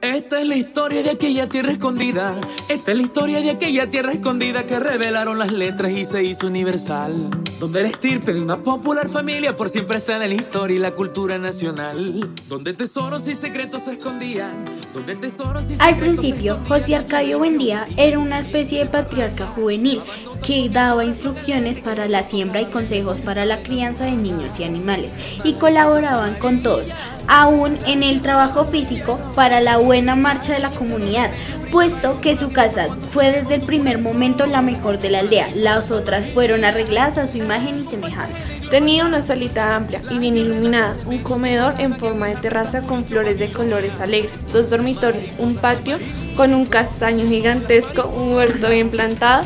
Esta 0.00 0.40
es 0.40 0.46
la 0.46 0.56
historia 0.56 1.02
de 1.02 1.10
aquella 1.10 1.48
tierra 1.48 1.72
escondida. 1.72 2.34
Esta 2.68 2.90
es 2.90 2.96
la 2.96 3.02
historia 3.02 3.40
de 3.40 3.50
aquella 3.50 3.90
tierra 3.90 4.12
escondida 4.12 4.66
que 4.66 4.78
revelaron 4.78 5.38
las 5.38 5.52
letras 5.52 5.92
y 5.92 6.04
se 6.04 6.22
hizo 6.22 6.46
universal. 6.46 7.30
Donde 7.58 7.80
el 7.80 7.86
estirpe 7.86 8.34
de 8.34 8.42
una 8.42 8.62
popular 8.62 9.08
familia 9.08 9.56
por 9.56 9.70
siempre 9.70 9.98
está 9.98 10.22
en 10.22 10.28
la 10.28 10.34
historia 10.34 10.76
y 10.76 10.78
la 10.78 10.92
cultura 10.92 11.38
nacional. 11.38 12.28
Donde 12.48 12.74
tesoros 12.74 13.26
y 13.28 13.34
secretos 13.34 13.84
se 13.84 13.92
escondían. 13.92 14.66
Donde 14.92 15.16
tesoros 15.16 15.64
y 15.64 15.76
secretos 15.76 15.86
Al 15.86 15.96
principio, 15.96 16.58
José 16.68 16.96
Arcadio 16.96 17.38
Buendía 17.38 17.86
era 17.96 18.18
una 18.18 18.38
especie 18.38 18.80
de 18.80 18.86
patriarca 18.86 19.46
juvenil 19.46 20.02
que 20.46 20.68
daba 20.68 21.04
instrucciones 21.04 21.80
para 21.80 22.06
la 22.08 22.22
siembra 22.22 22.60
y 22.60 22.66
consejos 22.66 23.20
para 23.20 23.46
la 23.46 23.62
crianza 23.62 24.04
de 24.04 24.12
niños 24.12 24.60
y 24.60 24.64
animales 24.64 25.16
y 25.42 25.54
colaboraban 25.54 26.34
con 26.34 26.62
todos, 26.62 26.88
aún 27.28 27.78
en 27.86 28.02
el 28.02 28.22
trabajo 28.22 28.64
físico 28.64 29.18
para 29.34 29.60
la 29.60 29.78
buena 29.78 30.16
marcha 30.16 30.52
de 30.52 30.60
la 30.60 30.70
comunidad, 30.70 31.30
puesto 31.70 32.20
que 32.20 32.36
su 32.36 32.52
casa 32.52 32.88
fue 33.08 33.32
desde 33.32 33.56
el 33.56 33.62
primer 33.62 33.98
momento 33.98 34.46
la 34.46 34.62
mejor 34.62 34.98
de 34.98 35.10
la 35.10 35.20
aldea, 35.20 35.48
las 35.54 35.90
otras 35.90 36.28
fueron 36.28 36.64
arregladas 36.64 37.18
a 37.18 37.26
su 37.26 37.38
imagen 37.38 37.80
y 37.80 37.84
semejanza. 37.84 38.44
Tenía 38.70 39.04
una 39.04 39.22
salita 39.22 39.76
amplia 39.76 40.02
y 40.10 40.18
bien 40.18 40.36
iluminada, 40.36 40.96
un 41.06 41.18
comedor 41.18 41.74
en 41.78 41.96
forma 41.96 42.26
de 42.26 42.36
terraza 42.36 42.82
con 42.82 43.04
flores 43.04 43.38
de 43.38 43.52
colores 43.52 44.00
alegres, 44.00 44.44
dos 44.52 44.70
dormitorios, 44.70 45.32
un 45.38 45.54
patio 45.56 45.98
con 46.36 46.52
un 46.52 46.66
castaño 46.66 47.26
gigantesco, 47.26 48.08
un 48.08 48.34
huerto 48.34 48.68
bien 48.68 48.90
plantado 48.90 49.44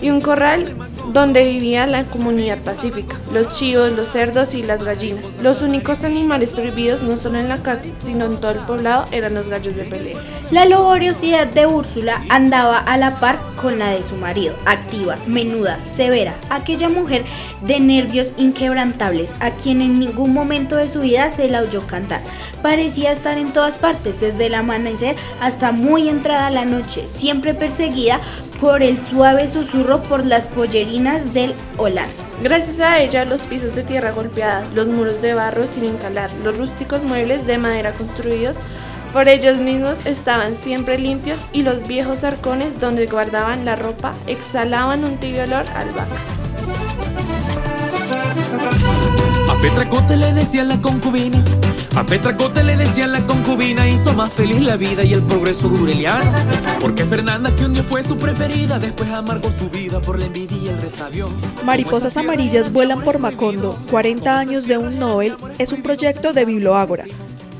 y 0.00 0.10
un 0.10 0.20
corral 0.20 0.74
donde 1.12 1.44
vivía 1.44 1.86
la 1.86 2.04
comunidad 2.04 2.58
pacífica, 2.58 3.16
los 3.32 3.48
chivos, 3.54 3.92
los 3.92 4.08
cerdos 4.08 4.54
y 4.54 4.62
las 4.62 4.82
gallinas. 4.82 5.28
Los 5.42 5.62
únicos 5.62 6.04
animales 6.04 6.54
prohibidos 6.54 7.02
no 7.02 7.18
solo 7.18 7.38
en 7.38 7.48
la 7.48 7.62
casa, 7.62 7.86
sino 8.02 8.26
en 8.26 8.38
todo 8.38 8.52
el 8.52 8.60
poblado 8.60 9.06
eran 9.10 9.34
los 9.34 9.48
gallos 9.48 9.76
de 9.76 9.84
pelea. 9.84 10.18
La 10.50 10.64
laboriosidad 10.64 11.46
de 11.46 11.66
Úrsula 11.66 12.24
andaba 12.28 12.78
a 12.78 12.96
la 12.96 13.20
par 13.20 13.38
con 13.60 13.78
la 13.78 13.90
de 13.90 14.02
su 14.02 14.16
marido, 14.16 14.54
activa, 14.66 15.16
menuda, 15.26 15.78
severa, 15.80 16.34
aquella 16.48 16.88
mujer 16.88 17.24
de 17.62 17.78
nervios 17.78 18.32
inquebrantables, 18.36 19.34
a 19.40 19.52
quien 19.52 19.80
en 19.80 19.98
ningún 19.98 20.32
momento 20.32 20.76
de 20.76 20.88
su 20.88 21.00
vida 21.00 21.30
se 21.30 21.48
la 21.48 21.62
oyó 21.62 21.86
cantar. 21.86 22.22
Parecía 22.62 23.12
estar 23.12 23.38
en 23.38 23.52
todas 23.52 23.76
partes, 23.76 24.20
desde 24.20 24.46
el 24.46 24.54
amanecer 24.54 25.16
hasta 25.40 25.72
muy 25.72 26.08
entrada 26.08 26.50
la 26.50 26.64
noche, 26.64 27.06
siempre 27.06 27.54
perseguida 27.54 28.20
por 28.60 28.82
el 28.82 28.98
suave 28.98 29.48
susurro 29.48 30.02
por 30.02 30.26
las 30.26 30.46
pollerinas 30.46 31.32
del 31.32 31.54
Holán. 31.78 32.10
Gracias 32.42 32.80
a 32.80 33.00
ella, 33.00 33.24
los 33.24 33.42
pisos 33.42 33.74
de 33.74 33.82
tierra 33.82 34.12
golpeada, 34.12 34.64
los 34.74 34.86
muros 34.86 35.22
de 35.22 35.34
barro 35.34 35.66
sin 35.66 35.84
encalar, 35.84 36.30
los 36.44 36.56
rústicos 36.58 37.02
muebles 37.02 37.46
de 37.46 37.58
madera 37.58 37.92
construidos 37.94 38.58
por 39.12 39.28
ellos 39.28 39.58
mismos 39.58 40.06
estaban 40.06 40.54
siempre 40.54 40.96
limpios 40.96 41.40
y 41.52 41.62
los 41.62 41.86
viejos 41.88 42.22
arcones 42.22 42.78
donde 42.78 43.06
guardaban 43.06 43.64
la 43.64 43.74
ropa 43.74 44.14
exhalaban 44.28 45.04
un 45.04 45.16
tibio 45.16 45.42
olor 45.42 45.66
albahaca. 45.74 46.39
Petracote 49.80 50.18
le 50.18 50.34
decían 50.34 50.68
la 50.68 50.78
concubina. 50.82 51.42
A 51.96 52.04
Petracote 52.04 52.62
le 52.62 52.76
decían 52.76 53.12
la 53.12 53.26
concubina. 53.26 53.88
Hizo 53.88 54.12
más 54.12 54.30
feliz 54.30 54.60
la 54.60 54.76
vida 54.76 55.04
y 55.04 55.14
el 55.14 55.22
progreso 55.22 55.70
dureliano. 55.70 56.34
Porque 56.78 57.06
Fernanda, 57.06 57.56
que 57.56 57.64
un 57.64 57.72
día 57.72 57.82
fue 57.82 58.02
su 58.02 58.18
preferida, 58.18 58.78
después 58.78 59.08
amargó 59.08 59.50
su 59.50 59.70
vida 59.70 59.98
por 59.98 60.18
la 60.18 60.26
envidia 60.26 60.58
y 60.58 60.68
el 60.68 60.82
resabio. 60.82 61.30
Mariposas 61.64 62.18
amarillas 62.18 62.70
vuelan 62.70 63.00
por 63.00 63.18
Macondo, 63.20 63.78
40 63.90 64.38
años 64.38 64.66
de 64.66 64.76
un 64.76 64.98
Nobel, 64.98 65.34
es 65.56 65.72
un 65.72 65.82
proyecto 65.82 66.34
de 66.34 66.44
Biblióagora, 66.44 67.06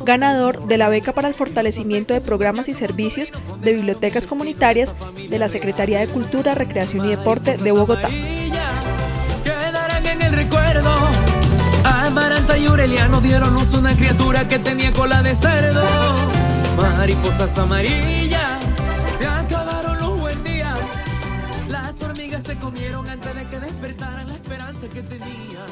ganador 0.04 0.66
de 0.66 0.76
la 0.76 0.90
beca 0.90 1.14
para 1.14 1.26
el 1.26 1.32
fortalecimiento 1.32 2.12
de 2.12 2.20
programas 2.20 2.68
y 2.68 2.74
servicios 2.74 3.32
de 3.62 3.72
bibliotecas 3.72 4.26
comunitarias 4.26 4.94
de 5.16 5.38
la 5.38 5.48
Secretaría 5.48 6.00
de 6.00 6.08
Cultura, 6.08 6.54
Recreación 6.54 7.06
y 7.06 7.08
Deporte 7.08 7.56
de 7.56 7.72
Bogotá. 7.72 8.10
Quedarán 9.42 10.04
en 10.04 10.20
el 10.20 10.34
recuerdo. 10.34 11.09
Y 12.56 12.66
Aureliano 12.66 13.20
dieron 13.20 13.54
luz 13.54 13.74
a 13.74 13.78
una 13.78 13.94
criatura 13.94 14.46
que 14.48 14.58
tenía 14.58 14.92
cola 14.92 15.22
de 15.22 15.34
cerdo. 15.34 15.84
Mariposas 16.76 17.56
amarillas, 17.58 18.60
se 19.18 19.26
acabaron 19.26 19.98
los 19.98 20.18
buen 20.18 20.42
días. 20.44 20.78
Las 21.68 22.02
hormigas 22.02 22.42
se 22.42 22.58
comieron 22.58 23.08
antes 23.08 23.34
de 23.34 23.44
que 23.44 23.60
despertaran 23.60 24.26
la 24.26 24.34
esperanza 24.34 24.88
que 24.88 25.02
tenía. 25.02 25.64